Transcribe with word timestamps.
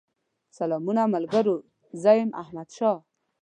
سلامونه 0.57 1.03
ملګرو! 1.13 1.55
زه 2.01 2.11
يم 2.19 2.29
احمدشاه 2.43 2.97